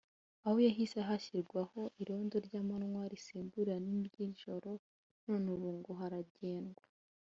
aho 0.45 0.55
hahise 0.65 0.99
hashyirwaho 1.07 1.79
irondo 2.01 2.35
ry’amanywa 2.45 3.01
risimburana 3.11 3.87
n’iry’ijoro 3.99 4.71
none 5.25 5.47
ubu 5.55 5.69
ngo 5.77 5.91
haragendwa 5.99 6.83